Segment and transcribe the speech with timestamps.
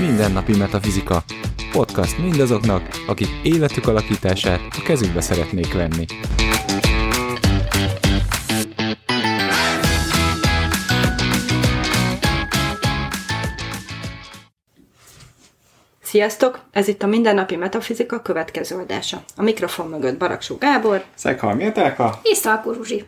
[0.00, 1.22] Mindennapi Metafizika.
[1.72, 6.06] Podcast mindazoknak, akik életük alakítását a kezükbe szeretnék venni.
[16.16, 16.60] Sziasztok!
[16.72, 19.22] Ez itt a Mindennapi Metafizika következő adása.
[19.36, 21.04] A mikrofon mögött Baraksó Gábor.
[21.14, 22.20] Szekhalmi Etelka.
[22.22, 23.04] És Szalkó Zsuzsi.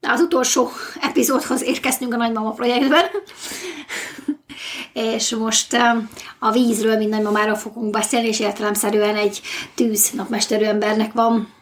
[0.00, 0.68] Na, az utolsó
[1.00, 3.04] epizódhoz érkeztünk a Nagymama projektben.
[5.16, 5.76] és most
[6.38, 9.40] a vízről, mint nagymamáról fogunk beszélni, és értelemszerűen egy
[9.74, 11.54] tűz napmesterű embernek van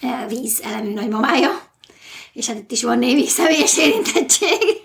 [0.00, 1.60] eh, víz elemű nagymamája.
[2.32, 4.80] És hát itt is van némi személyes érintettség.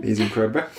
[0.00, 0.70] Nézzünk körbe.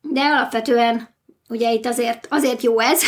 [0.00, 1.08] De alapvetően
[1.48, 3.02] ugye itt azért, azért jó ez,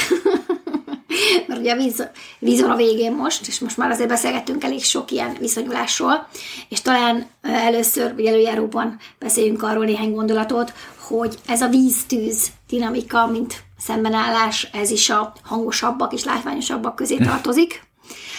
[1.47, 5.11] mert ugye víz, víz van a végén most, és most már azért beszélgettünk elég sok
[5.11, 6.29] ilyen viszonyulásról,
[6.69, 13.63] és talán először, vagy előjáróban beszéljünk arról néhány gondolatot, hogy ez a víztűz dinamika, mint
[13.79, 17.83] szembenállás, ez is a hangosabbak és látványosabbak közé tartozik,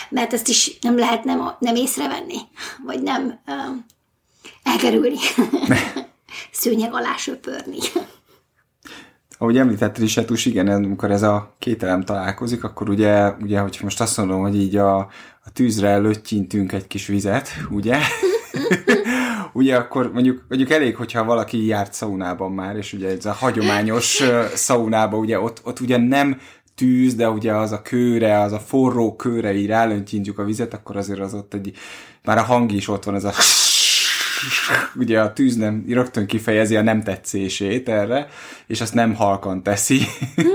[0.09, 2.37] mert ezt is nem lehet nem, nem észrevenni,
[2.85, 3.77] vagy nem uh,
[4.63, 5.17] elkerülni,
[6.51, 7.77] szőnyeg alá söpörni.
[9.37, 13.79] Ahogy említetted is, Etus, igen, amikor ez a két elem találkozik, akkor ugye, ugye hogy
[13.83, 14.97] most azt mondom, hogy így a,
[15.43, 17.97] a tűzre löttyintünk egy kis vizet, ugye?
[19.53, 24.23] ugye akkor mondjuk, mondjuk elég, hogyha valaki járt szaunában már, és ugye ez a hagyományos
[24.53, 26.39] szaunában, ugye ott, ott ugye nem
[26.75, 30.97] tűz, de ugye az a kőre, az a forró kőre így rálöntjintjük a vizet, akkor
[30.97, 31.75] azért az ott egy,
[32.23, 33.33] már a hang is ott van, ez a
[34.95, 38.27] ugye a tűz nem, rögtön kifejezi a nem tetszését erre,
[38.67, 39.99] és azt nem halkan teszi,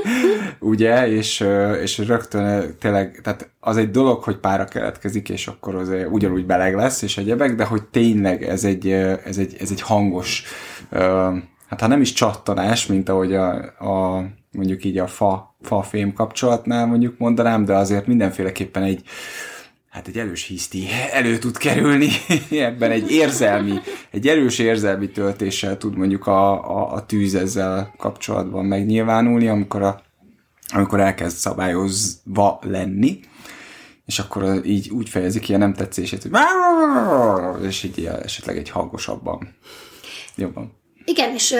[0.58, 1.44] ugye, és,
[1.82, 6.74] és rögtön tényleg, tehát az egy dolog, hogy pára keletkezik, és akkor az ugyanúgy beleg
[6.74, 8.88] lesz, és egyebek, de hogy tényleg ez egy,
[9.24, 10.44] ez egy, ez egy hangos,
[11.68, 16.86] hát ha nem is csattanás, mint ahogy a, a mondjuk így a fa, fa-fém kapcsolatnál
[16.86, 19.02] mondjuk mondanám, de azért mindenféleképpen egy,
[19.88, 22.08] hát egy erős hiszti elő tud kerülni,
[22.50, 23.78] ebben egy érzelmi,
[24.10, 30.02] egy erős érzelmi töltéssel tud mondjuk a, a, a tűz ezzel kapcsolatban megnyilvánulni, amikor, a,
[30.68, 33.20] amikor elkezd szabályozva lenni,
[34.06, 36.30] és akkor így úgy fejezi ki a nem tetszését, hogy
[37.68, 39.56] és így esetleg egy hangosabban.
[40.36, 40.72] Jobban.
[41.04, 41.54] Igen, és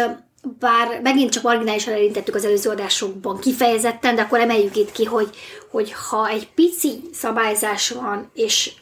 [0.59, 5.31] bár megint csak marginálisan elintettük az előző adásokban kifejezetten, de akkor emeljük itt ki, hogy,
[5.71, 8.73] hogy ha egy pici szabályzás van, és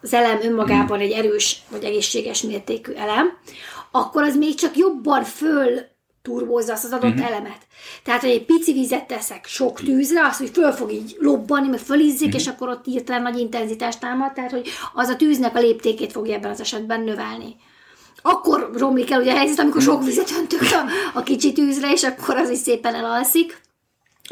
[0.00, 3.38] az elem önmagában egy erős vagy egészséges mértékű elem,
[3.90, 5.90] akkor az még csak jobban föl
[6.22, 7.26] turbózza azt az adott uh-huh.
[7.26, 7.58] elemet.
[8.04, 11.78] Tehát, hogy egy pici vizet teszek sok tűzre, az, hogy föl fog így lobbani, meg
[11.78, 12.40] fölizzik, uh-huh.
[12.40, 16.34] és akkor ott hirtelen nagy intenzitást támad, tehát, hogy az a tűznek a léptékét fogja
[16.34, 17.56] ebben az esetben növelni
[18.22, 22.02] akkor romlik el ugye a helyzet, amikor sok vizet öntök a, a kicsi tűzre, és
[22.02, 23.60] akkor az is szépen elalszik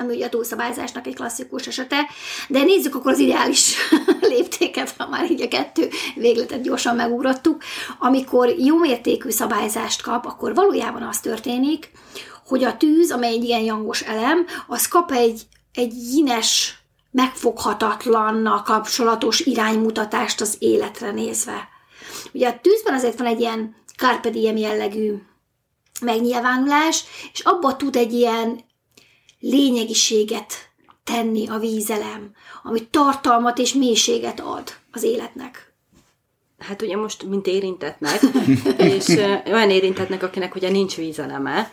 [0.01, 2.09] ami ugye a túlszabályzásnak egy klasszikus esete,
[2.49, 3.77] de nézzük akkor az ideális
[4.21, 7.63] léptéket, ha már így a kettő végletet gyorsan megugrottuk.
[7.99, 11.91] Amikor jó mértékű szabályzást kap, akkor valójában az történik,
[12.47, 15.43] hogy a tűz, amely egy ilyen jangos elem, az kap egy,
[15.75, 16.79] egy jines,
[17.11, 21.69] megfoghatatlanna kapcsolatos iránymutatást az életre nézve.
[22.33, 25.15] Ugye a tűzben azért van egy ilyen carpe diem jellegű
[26.01, 28.61] megnyilvánulás, és abba tud egy ilyen
[29.41, 30.71] lényegiséget
[31.05, 32.33] tenni a vízelem,
[32.63, 35.73] ami tartalmat és mélységet ad az életnek.
[36.59, 38.21] Hát ugye most, mint érintetnek,
[38.95, 39.07] és
[39.47, 41.71] olyan érintetnek, akinek ugye nincs vízeleme,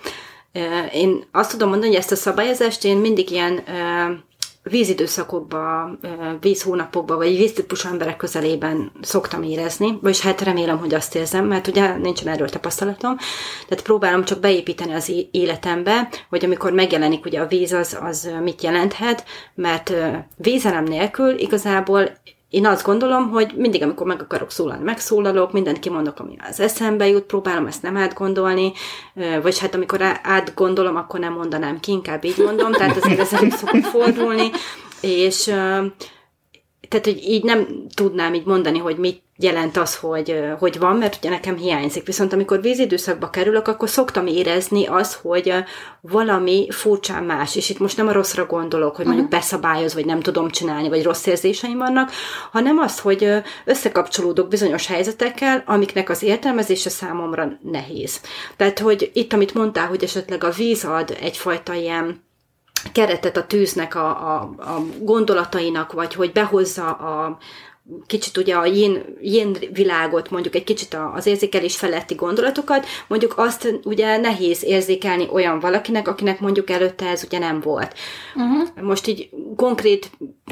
[0.94, 3.64] én azt tudom mondani, hogy ezt a szabályozást én mindig ilyen
[4.70, 6.00] vízidőszakokban,
[6.42, 11.98] vízhónapokban, vagy víztípusú emberek közelében szoktam érezni, vagyis hát remélem, hogy azt érzem, mert ugye
[11.98, 13.18] nincsen erről tapasztalatom,
[13.68, 18.62] tehát próbálom csak beépíteni az életembe, hogy amikor megjelenik ugye a víz, az, az mit
[18.64, 19.24] jelenthet,
[19.56, 19.94] mert
[20.36, 22.10] vízelem nélkül igazából
[22.50, 27.08] én azt gondolom, hogy mindig, amikor meg akarok szólalni, megszólalok, mindent kimondok, ami az eszembe
[27.08, 28.72] jut, próbálom ezt nem átgondolni,
[29.42, 33.52] vagy hát amikor átgondolom, akkor nem mondanám ki, inkább így mondom, tehát azért ez elég
[33.54, 34.52] szokott fordulni,
[35.02, 35.44] és
[36.88, 41.16] tehát, hogy így nem tudnám így mondani, hogy mit jelent az, hogy, hogy van, mert
[41.16, 42.06] ugye nekem hiányzik.
[42.06, 45.54] Viszont amikor vízidőszakba kerülök, akkor szoktam érezni az, hogy
[46.02, 49.42] valami furcsán más, és itt most nem a rosszra gondolok, hogy mondjuk uh-huh.
[49.42, 52.12] beszabályoz, vagy nem tudom csinálni, vagy rossz érzéseim vannak,
[52.52, 53.30] hanem az, hogy
[53.66, 58.22] összekapcsolódok bizonyos helyzetekkel, amiknek az értelmezése számomra nehéz.
[58.56, 62.26] Tehát, hogy itt, amit mondtál, hogy esetleg a víz ad egyfajta ilyen
[62.92, 67.38] keretet a tűznek, a, a, a gondolatainak, vagy hogy behozza a,
[68.08, 73.80] kicsit ugye a yin, yin világot, mondjuk egy kicsit az érzékelés feletti gondolatokat, mondjuk azt
[73.84, 77.94] ugye nehéz érzékelni olyan valakinek, akinek mondjuk előtte ez ugye nem volt.
[78.36, 78.84] Uh-huh.
[78.88, 80.10] Most így konkrét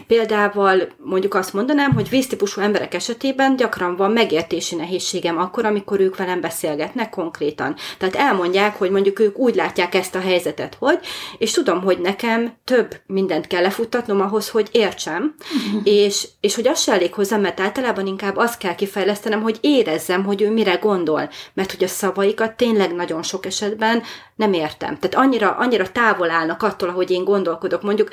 [0.07, 6.17] példával mondjuk azt mondanám, hogy víztípusú emberek esetében gyakran van megértési nehézségem akkor, amikor ők
[6.17, 7.75] velem beszélgetnek konkrétan.
[7.97, 10.99] Tehát elmondják, hogy mondjuk ők úgy látják ezt a helyzetet, hogy,
[11.37, 15.35] és tudom, hogy nekem több mindent kell lefuttatnom ahhoz, hogy értsem,
[15.65, 15.81] uh-huh.
[16.03, 20.23] és, és hogy az se elég hozzá, mert általában inkább azt kell kifejlesztenem, hogy érezzem,
[20.23, 24.03] hogy ő mire gondol, mert hogy a szavaikat tényleg nagyon sok esetben
[24.35, 24.97] nem értem.
[24.99, 27.81] Tehát annyira, annyira távol állnak attól, ahogy én gondolkodok.
[27.81, 28.09] Mondjuk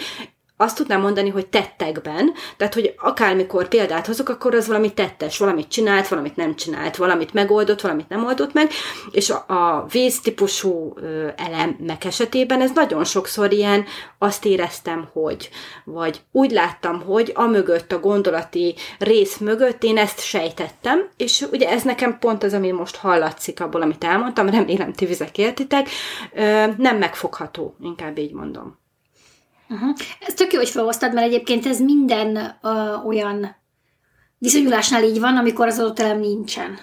[0.63, 5.69] azt tudnám mondani, hogy tettekben, tehát hogy akármikor példát hozok, akkor az valami tettes, valamit
[5.69, 8.71] csinált, valamit nem csinált, valamit megoldott, valamit nem oldott meg,
[9.11, 10.95] és a, a víztípusú
[11.37, 13.85] elemek esetében ez nagyon sokszor ilyen,
[14.19, 15.51] azt éreztem, hogy,
[15.85, 21.69] vagy úgy láttam, hogy a mögött, a gondolati rész mögött én ezt sejtettem, és ugye
[21.69, 25.89] ez nekem pont az, ami most hallatszik abból, amit elmondtam, remélem ti vizek értitek,
[26.77, 28.82] nem megfogható, inkább így mondom.
[29.73, 29.97] Uh-huh.
[30.21, 33.57] Ez tök jó, hogy felhoztad, mert egyébként ez minden uh, olyan
[34.39, 36.79] viszonyulásnál így van, amikor az adott elem nincsen.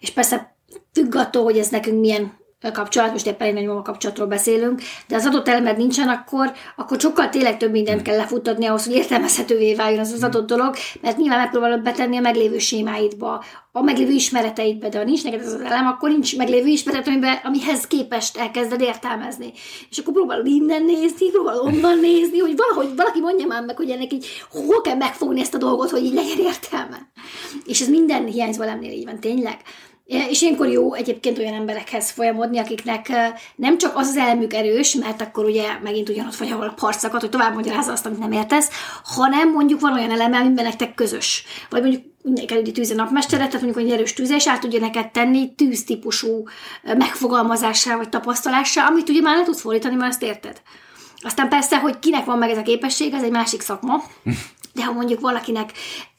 [0.00, 0.56] És persze
[0.92, 2.32] függ attól, hogy ez nekünk milyen
[2.72, 7.28] kapcsolat, most éppen egy nagymama kapcsolatról beszélünk, de az adott elemed nincsen, akkor, akkor sokkal
[7.28, 11.38] tényleg több mindent kell lefuttatni ahhoz, hogy értelmezhetővé váljon az az adott dolog, mert nyilván
[11.38, 13.44] megpróbálod betenni a meglévő sémáidba,
[13.76, 17.38] a meglévő ismereteidbe, de ha nincs neked ez az elem, akkor nincs meglévő ismeret, amiben,
[17.44, 19.52] amihez képest elkezded értelmezni.
[19.90, 23.90] És akkor próbálod innen nézni, próbálod onnan nézni, hogy valahogy valaki mondja már meg, hogy
[23.90, 27.08] ennek így hol kell megfogni ezt a dolgot, hogy így legyen értelme.
[27.64, 29.56] És ez minden hiányzó elemnél így van, tényleg.
[30.04, 33.12] És ilyenkor jó egyébként olyan emberekhez folyamodni, akiknek
[33.56, 37.20] nem csak az az elmük erős, mert akkor ugye megint ugyanott vagy, ahol a parcakat,
[37.20, 38.70] hogy tovább magyarázza azt, amit nem értesz,
[39.04, 41.44] hanem mondjuk van olyan eleme, amiben nektek közös.
[41.70, 45.54] Vagy mondjuk mindenki tűze napmesteret, tehát mondjuk, hogy erős tűze, és át tudja neked tenni
[45.54, 46.44] tűztípusú
[46.82, 50.62] megfogalmazássá vagy tapasztalássá, amit ugye már le tudsz fordítani, mert azt érted.
[51.16, 54.02] Aztán persze, hogy kinek van meg ez a képesség, ez egy másik szakma,
[54.74, 55.72] de ha mondjuk valakinek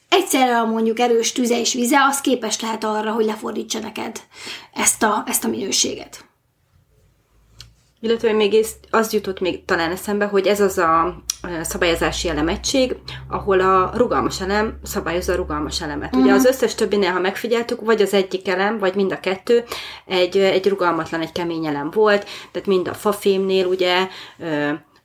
[0.10, 4.19] egyszerre a mondjuk erős tüze és vize, az képes lehet arra, hogy lefordítsa neked
[4.74, 6.25] ezt a, ezt a minőséget.
[8.00, 11.24] Illetve még az jutott még talán eszembe, hogy ez az a
[11.62, 12.96] szabályozási elemegység,
[13.30, 16.06] ahol a rugalmas elem szabályozza a rugalmas elemet.
[16.06, 16.22] Uh-huh.
[16.22, 16.40] Ugye mhm.
[16.40, 19.63] az összes többinél, ha megfigyeltük, vagy az egyik elem, vagy mind a kettő
[20.06, 24.07] egy, egy rugalmatlan, egy kemény elem volt, tehát mind a fafémnél ugye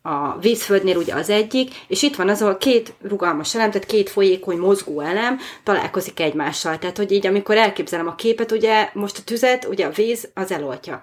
[0.03, 4.11] a vízföldnél ugye az egyik, és itt van az, ahol két rugalmas elem, tehát két
[4.11, 6.79] folyékony mozgó elem találkozik egymással.
[6.79, 10.53] Tehát, hogy így amikor elképzelem a képet, ugye most a tüzet, ugye a víz az
[10.53, 11.03] eloltja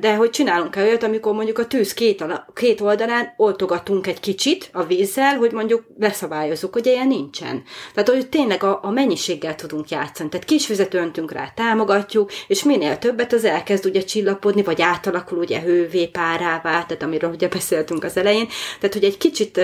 [0.00, 4.68] de hogy csinálunk-e olyat, amikor mondjuk a tűz két, ala, két oldalán oltogatunk egy kicsit
[4.72, 7.62] a vízzel, hogy mondjuk leszabályozzuk, hogy ilyen nincsen.
[7.94, 10.28] Tehát, hogy tényleg a, a mennyiséggel tudunk játszani.
[10.28, 15.38] Tehát kis vizet öntünk rá, támogatjuk, és minél többet az elkezd ugye csillapodni, vagy átalakul
[15.38, 18.48] ugye hővé, párává, tehát amiről ugye beszéltünk az elején.
[18.78, 19.60] Tehát, hogy egy kicsit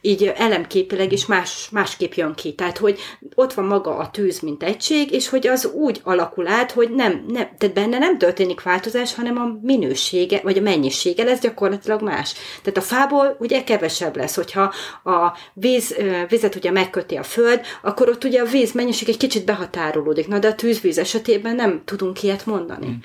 [0.00, 2.54] így elemképileg is más, másképp jön ki.
[2.54, 2.98] Tehát, hogy
[3.34, 7.24] ott van maga a tűz, mint egység, és hogy az úgy alakul át, hogy nem,
[7.28, 12.32] nem tehát benne nem történik változás, hanem a minősége, vagy a mennyisége lesz gyakorlatilag más.
[12.62, 14.72] Tehát a fából ugye kevesebb lesz, hogyha
[15.04, 15.96] a víz,
[16.28, 20.28] vizet ugye megköti a föld, akkor ott ugye a víz mennyiség egy kicsit behatárolódik.
[20.28, 22.86] Na de a tűzvíz esetében nem tudunk ilyet mondani.
[22.86, 23.00] Hmm.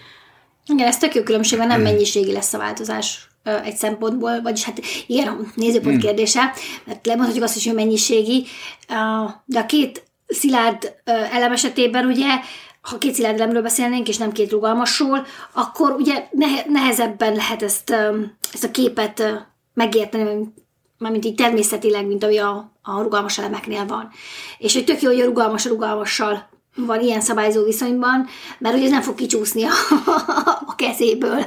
[0.66, 1.82] Igen, ez tök jó különbség, nem hmm.
[1.82, 3.28] mennyiségi lesz a változás
[3.64, 6.04] egy szempontból, vagyis hát igen, nézőpont hmm.
[6.04, 6.54] kérdése,
[6.86, 8.46] mert lemondhatjuk azt is, hogy mennyiségi,
[9.46, 10.96] de a két szilárd
[11.32, 12.28] elem esetében ugye
[12.84, 16.28] ha két szilárdremről beszélnénk, és nem két rugalmasról, akkor ugye
[16.68, 17.96] nehezebben lehet ezt,
[18.54, 20.54] ezt a képet megérteni,
[20.98, 24.10] mármint így természetileg, mint ami a, a rugalmas elemeknél van.
[24.58, 28.26] És hogy tök jó, hogy a rugalmas a rugalmassal van ilyen szabályzó viszonyban,
[28.58, 29.72] mert ugye ez nem fog kicsúszni a,
[30.72, 31.46] a kezéből.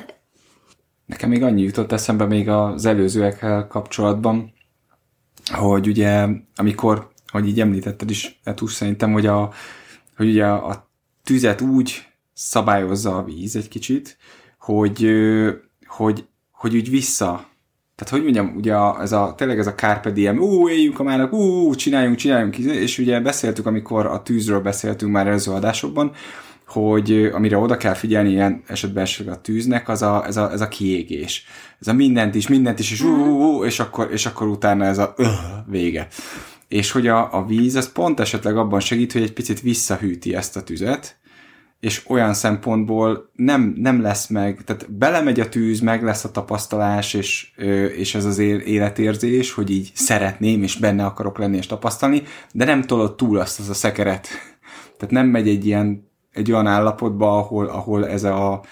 [1.06, 4.52] Nekem még annyi jutott eszembe még az előzőekkel kapcsolatban,
[5.52, 6.26] hogy ugye,
[6.56, 9.52] amikor, hogy így említetted is, Etus, szerintem, hogy, a,
[10.16, 10.85] hogy ugye a
[11.26, 14.16] tüzet úgy szabályozza a víz egy kicsit,
[14.58, 15.10] hogy,
[15.86, 17.48] hogy, hogy úgy vissza,
[17.94, 21.32] tehát hogy mondjam, ugye ez a, tényleg ez a carpe diem, ú, éljünk a mának,
[21.32, 26.12] ú, csináljunk, csináljunk, és ugye beszéltük, amikor a tűzről beszéltünk már előző adásokban,
[26.66, 30.60] hogy amire oda kell figyelni ilyen esetben esetleg a tűznek, az a, ez, a, ez
[30.60, 31.44] a kiégés.
[31.80, 34.98] Ez a mindent is, mindent is, és, ú, ú, és, akkor, és akkor utána ez
[34.98, 35.28] a öh,
[35.66, 36.08] vége
[36.68, 40.56] és hogy a, a víz az pont esetleg abban segít, hogy egy picit visszahűti ezt
[40.56, 41.16] a tüzet,
[41.80, 47.14] és olyan szempontból nem, nem lesz meg, tehát belemegy a tűz, meg lesz a tapasztalás,
[47.14, 47.52] és,
[47.96, 52.82] és ez az életérzés, hogy így szeretném, és benne akarok lenni, és tapasztalni, de nem
[52.82, 54.28] tolod túl azt az a szekeret.
[54.96, 58.64] Tehát nem megy egy ilyen, egy olyan állapotba, ahol, ahol ez a,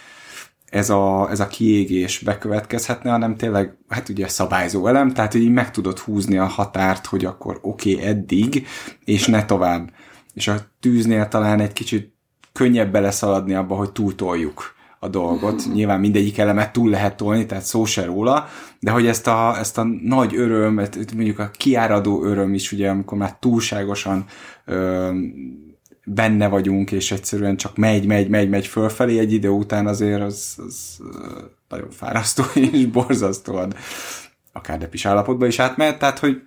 [0.74, 5.52] ez a, ez a kiégés bekövetkezhetne, hanem tényleg, hát ugye szabályzó elem, tehát hogy így
[5.52, 8.66] meg tudod húzni a határt, hogy akkor oké, okay, eddig,
[9.04, 9.90] és ne tovább.
[10.32, 12.12] És a tűznél talán egy kicsit
[12.52, 15.62] könnyebb beleszaladni abba, hogy túltoljuk a dolgot.
[15.72, 18.46] Nyilván mindegyik elemet túl lehet tolni, tehát szó se róla,
[18.80, 23.18] de hogy ezt a, ezt a nagy örömet, mondjuk a kiáradó öröm is, ugye, amikor
[23.18, 24.24] már túlságosan
[24.64, 25.10] ö,
[26.04, 29.18] benne vagyunk, és egyszerűen csak megy, megy, megy, megy fölfelé.
[29.18, 31.00] Egy idő után azért az, az
[31.68, 32.42] nagyon fárasztó
[32.72, 33.74] és borzasztóan
[34.52, 36.42] akár depis állapotba is átmehet, tehát hogy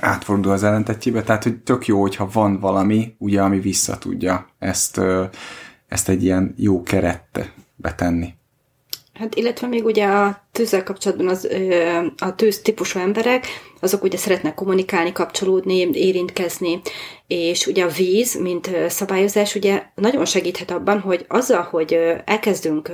[0.00, 5.00] átfordul az ellentetjébe, tehát hogy tök jó, hogyha van valami, ugye, ami vissza tudja ezt,
[5.88, 8.34] ezt egy ilyen jó kerette betenni.
[9.14, 11.48] Hát illetve még ugye a tűzzel kapcsolatban az,
[12.16, 13.46] a tűz típusú emberek,
[13.80, 16.80] azok ugye szeretnek kommunikálni, kapcsolódni, érintkezni,
[17.26, 22.90] és ugye a víz, mint szabályozás, ugye nagyon segíthet abban, hogy azzal, hogy elkezdünk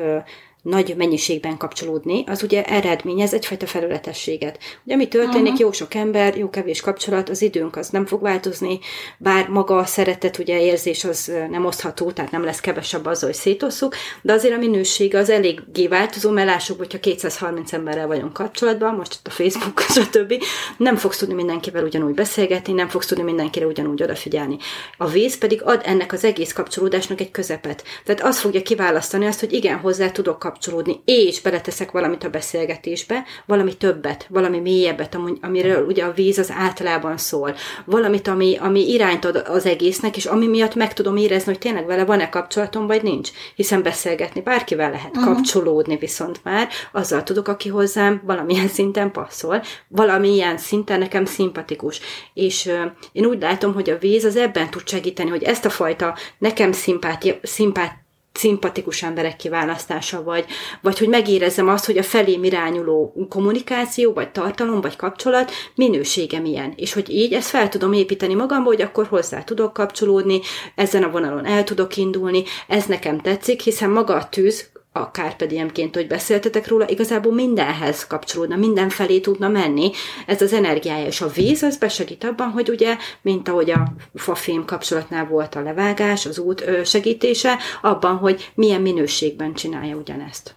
[0.64, 4.58] nagy mennyiségben kapcsolódni, az ugye eredményez egyfajta felületességet.
[4.84, 5.58] Ugye mi történik, uh-huh.
[5.58, 8.78] jó sok ember, jó kevés kapcsolat, az időnk az nem fog változni,
[9.18, 13.38] bár maga a szeretet, ugye érzés az nem osztható, tehát nem lesz kevesebb azzal, hogy
[13.38, 18.94] szétosszuk, de azért a minőség az eléggé változó, mert lássuk, hogyha 230 emberrel vagyunk kapcsolatban,
[18.94, 20.42] most itt a Facebook, stb.
[20.76, 24.56] nem fogsz tudni mindenkivel ugyanúgy beszélgetni, nem fogsz tudni mindenkire ugyanúgy odafigyelni.
[24.96, 27.84] A víz pedig ad ennek az egész kapcsolódásnak egy közepet.
[28.04, 32.28] Tehát az fogja kiválasztani azt, hogy igen, hozzá tudok kapcsolódni kapcsolódni, és beleteszek valamit a
[32.28, 38.92] beszélgetésbe, valami többet, valami mélyebbet, amiről ugye a víz az általában szól, valamit, ami, ami
[38.92, 42.86] irányt ad az egésznek, és ami miatt meg tudom érezni, hogy tényleg vele van-e kapcsolatom,
[42.86, 43.30] vagy nincs.
[43.54, 45.32] Hiszen beszélgetni bárkivel lehet, uh-huh.
[45.32, 52.00] kapcsolódni viszont már, azzal tudok, aki hozzám valamilyen szinten passzol, valamilyen szinten nekem szimpatikus.
[52.34, 55.70] És uh, én úgy látom, hogy a víz az ebben tud segíteni, hogy ezt a
[55.70, 58.03] fajta nekem szimpátia, szimpát,
[58.34, 60.44] szimpatikus emberek kiválasztása, vagy,
[60.82, 66.72] vagy hogy megérezzem azt, hogy a felém irányuló kommunikáció, vagy tartalom, vagy kapcsolat minősége milyen.
[66.76, 70.40] És hogy így ezt fel tudom építeni magamba, hogy akkor hozzá tudok kapcsolódni,
[70.74, 75.94] ezen a vonalon el tudok indulni, ez nekem tetszik, hiszen maga a tűz a kárpediemként,
[75.94, 79.90] hogy beszéltetek róla, igazából mindenhez kapcsolódna, mindenfelé tudna menni.
[80.26, 84.64] Ez az energiája, és a víz az besegít abban, hogy ugye, mint ahogy a fafém
[84.64, 90.54] kapcsolatnál volt a levágás, az út segítése, abban, hogy milyen minőségben csinálja ugyanezt.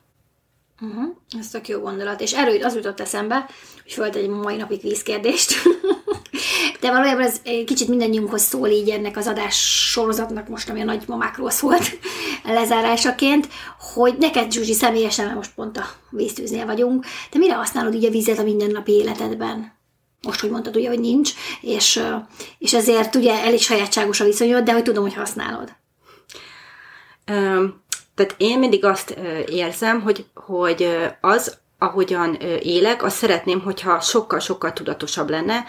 [0.81, 1.15] Uh-huh.
[1.39, 2.21] Ez tök jó gondolat.
[2.21, 3.49] És erről az jutott eszembe,
[3.95, 5.53] hogy a mai napig vízkérdést.
[6.81, 11.49] De valójában ez kicsit mindannyiunkhoz szól így ennek az adás sorozatnak most, ami a nagymamákról
[11.49, 11.99] szólt
[12.43, 13.47] lezárásaként,
[13.93, 18.09] hogy neked, Zsuzsi, személyesen, mert most pont a víztűznél vagyunk, de mire használod így a
[18.09, 19.75] vizet a mindennapi életedben?
[20.21, 21.31] Most, hogy mondtad ugye, hogy nincs,
[21.61, 22.03] és,
[22.57, 25.75] és ezért ugye elég sajátságos a viszonyod, de hogy tudom, hogy használod.
[27.31, 27.85] Um,
[28.17, 30.89] tehát én mindig azt érzem, hogy, hogy
[31.21, 35.65] az, ahogyan élek, azt szeretném, hogyha sokkal-sokkal tudatosabb lenne,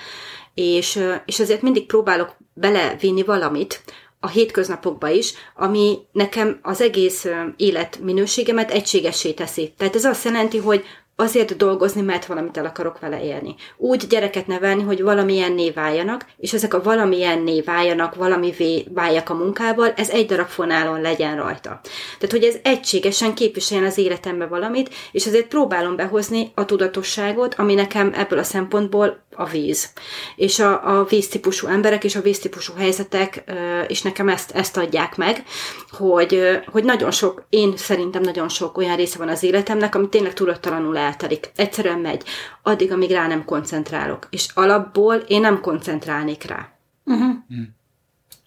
[0.55, 3.83] és, és ezért mindig próbálok belevinni valamit,
[4.21, 7.27] a hétköznapokba is, ami nekem az egész
[7.57, 9.75] életminőségemet egységessé teszi.
[9.77, 10.85] Tehát ez azt jelenti, hogy
[11.21, 13.55] azért dolgozni, mert valamit el akarok vele élni.
[13.77, 19.93] Úgy gyereket nevelni, hogy valamilyenné váljanak, és ezek a valamilyenné váljanak, valamivé váljak a munkával,
[19.97, 21.81] ez egy darab fonálon legyen rajta.
[22.19, 27.75] Tehát, hogy ez egységesen képviseljen az életembe valamit, és azért próbálom behozni a tudatosságot, ami
[27.75, 29.93] nekem ebből a szempontból a víz.
[30.37, 33.45] És a, a víztípusú emberek és a víztípusú helyzetek
[33.87, 35.43] és nekem ezt, ezt adják meg,
[35.91, 40.33] hogy, hogy nagyon sok, én szerintem nagyon sok olyan része van az életemnek, ami tényleg
[40.33, 41.51] tudattalanul eltelik.
[41.57, 42.23] Egyszerűen megy.
[42.63, 44.27] Addig, amíg rá nem koncentrálok.
[44.31, 46.69] És alapból én nem koncentrálnék rá.
[47.05, 47.35] Uh-huh.
[47.55, 47.63] Mm.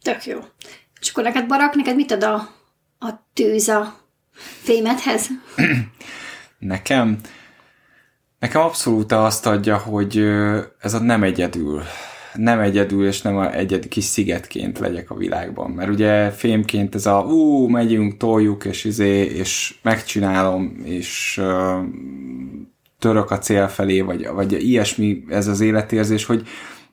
[0.02, 0.40] Tök jó.
[1.00, 2.36] És akkor neked, Barak, neked mit ad a,
[3.00, 3.98] a tűz a
[4.62, 5.28] fémedhez?
[6.60, 7.20] Nekem?
[8.40, 10.18] Nekem abszolút azt adja, hogy
[10.80, 11.84] ez a nem egyedül.
[12.34, 15.72] Nem egyedül, és nem a egyedi kis szigetként legyek a világban.
[15.72, 21.86] Mert ugye fémként ez a ú, megyünk, toljuk, és izé, és megcsinálom, és uh,
[23.00, 26.48] török a cél felé, vagy, vagy ilyesmi ez az életérzés, hogy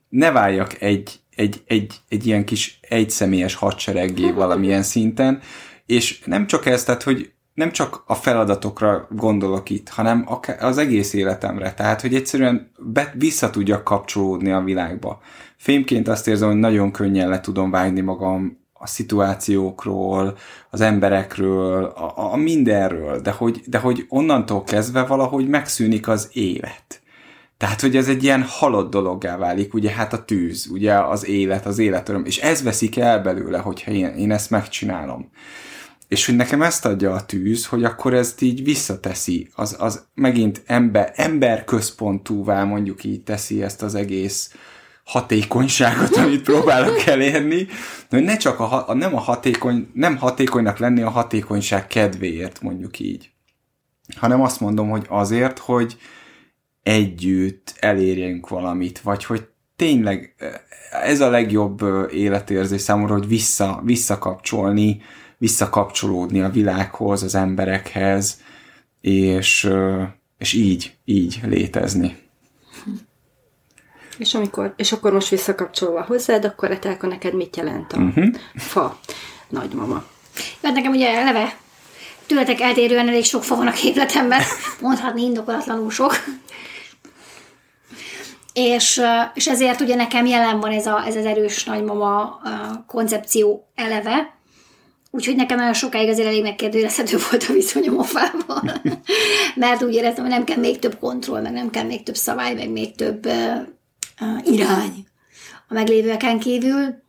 [0.08, 5.40] ne váljak egy, egy, egy, egy ilyen kis egyszemélyes hadsereggé valamilyen szinten,
[5.86, 10.28] és nem csak ez, tehát, hogy nem csak a feladatokra gondolok itt, hanem
[10.60, 11.74] az egész életemre.
[11.74, 15.20] Tehát, hogy egyszerűen be, vissza tudjak kapcsolódni a világba.
[15.56, 20.36] Fémként azt érzem, hogy nagyon könnyen le tudom vágni magam a szituációkról,
[20.70, 27.00] az emberekről, a, a mindenről, de hogy, de hogy onnantól kezdve valahogy megszűnik az élet.
[27.56, 31.66] Tehát, hogy ez egy ilyen halott dologgá válik, ugye hát a tűz, ugye az élet,
[31.66, 35.30] az életöröm, és ez veszik el belőle, hogyha én, én ezt megcsinálom.
[36.08, 40.62] És hogy nekem ezt adja a tűz, hogy akkor ezt így visszateszi, az, az megint
[40.66, 44.54] ember, emberközpontúvá mondjuk így teszi ezt az egész
[45.04, 47.66] hatékonyságot, amit próbálok elérni,
[48.10, 52.98] hogy ne csak a, a, nem a hatékony, nem hatékonynak lenni a hatékonyság kedvéért, mondjuk
[52.98, 53.30] így,
[54.16, 55.96] hanem azt mondom, hogy azért, hogy
[56.82, 60.34] együtt elérjünk valamit, vagy hogy tényleg
[60.90, 65.00] ez a legjobb életérzés számomra, hogy vissza, visszakapcsolni,
[65.38, 68.40] visszakapcsolódni a világhoz, az emberekhez,
[69.00, 69.70] és,
[70.38, 72.16] és így, így létezni.
[74.18, 78.34] És, amikor, és akkor most visszakapcsolva hozzád, akkor Etelka neked mit jelent a uh-huh.
[78.54, 78.98] fa
[79.48, 80.04] nagymama?
[80.62, 81.56] Hát nekem ugye eleve
[82.28, 84.42] tőletek eltérően elég sok fa van a képletemben,
[84.80, 86.12] mondhatni indokolatlanul sok.
[88.52, 89.02] És,
[89.34, 92.40] és ezért ugye nekem jelen van ez, a, ez az erős nagymama
[92.86, 94.37] koncepció eleve,
[95.18, 98.80] Úgyhogy nekem nagyon sokáig azért elég megkérdőjelezhető volt a viszonyom a fával.
[99.54, 102.54] Mert úgy éreztem, hogy nem kell még több kontroll, meg nem kell még több szabály,
[102.54, 103.56] meg még több uh,
[104.20, 105.06] uh, irány
[105.68, 107.02] a meglévőeken kívül.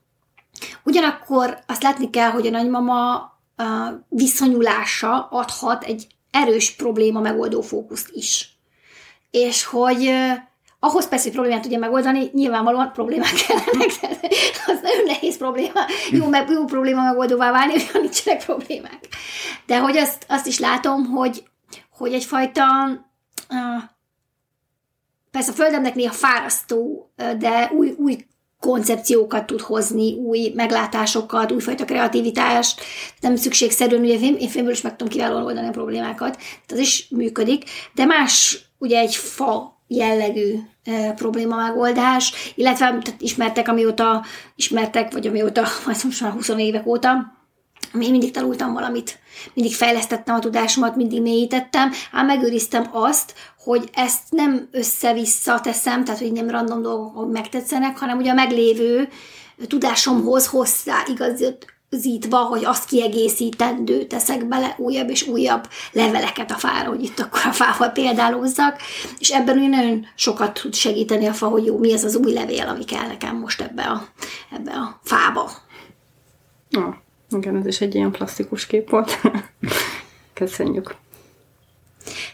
[0.83, 3.65] Ugyanakkor azt látni kell, hogy a nagymama uh,
[4.07, 8.57] viszonyulása adhat egy erős probléma megoldó fókuszt is.
[9.31, 10.33] És hogy uh,
[10.79, 13.91] ahhoz persze, hogy problémát tudja megoldani, nyilvánvalóan problémák kellenek.
[14.71, 15.79] az nagyon nehéz probléma.
[16.11, 19.07] Jó, meg, jó probléma megoldóvá válni, hogy nincsenek problémák.
[19.65, 21.43] De hogy azt, azt is látom, hogy,
[21.89, 22.65] hogy egyfajta
[23.49, 23.83] uh,
[25.31, 28.17] persze a földemnek néha fárasztó, de új, új
[28.59, 32.81] koncepciókat tud hozni, új meglátásokat, újfajta kreativitást.
[33.19, 37.07] Nem szükségszerűen, ugye én filmből is meg tudom kiválóan oldani a problémákat, tehát az is
[37.09, 45.13] működik, de más ugye egy fa jellegű e, probléma megoldás, illetve tehát ismertek, amióta ismertek,
[45.13, 47.37] vagy amióta, majd most már 20 évek óta,
[47.99, 49.19] én mindig tanultam valamit,
[49.53, 56.19] mindig fejlesztettem a tudásomat, mindig mélyítettem, ám megőriztem azt, hogy ezt nem össze-vissza teszem, tehát
[56.19, 59.09] hogy nem random dolgok megtetszenek, hanem ugye a meglévő
[59.67, 66.89] tudásomhoz hozzá igazít, zítva, hogy azt kiegészítendő teszek bele újabb és újabb leveleket a fára,
[66.89, 68.81] hogy itt akkor a fával példálózzak,
[69.19, 72.33] és ebben úgy nagyon sokat tud segíteni a fa, hogy jó, mi az az új
[72.33, 74.07] levél, ami kell nekem most ebbe a,
[74.51, 75.51] ebbe a fába.
[76.71, 76.93] Ah,
[77.29, 79.19] igen, ez is egy ilyen plastikus kép volt.
[80.33, 80.95] Köszönjük.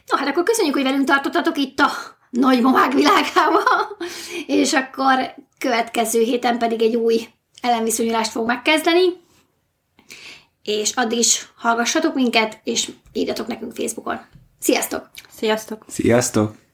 [0.05, 1.91] No, hát akkor köszönjük, hogy velünk tartottatok itt a
[2.29, 3.61] nagymamák világába,
[4.47, 7.27] és akkor következő héten pedig egy új
[7.61, 9.23] ellenviszonyulást fog megkezdeni
[10.65, 14.19] és addig is hallgassatok minket, és írjatok nekünk Facebookon.
[14.59, 15.09] Sziasztok!
[15.29, 15.85] Sziasztok!
[15.87, 16.64] Sziasztok!